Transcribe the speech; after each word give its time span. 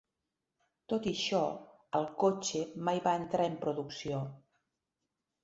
Tot 0.93 1.03
i 1.11 1.11
això, 1.15 1.41
el 1.99 2.07
cotxe 2.23 2.63
mai 2.89 3.03
va 3.09 3.15
entrar 3.21 3.47
en 3.51 3.61
producció. 3.67 4.25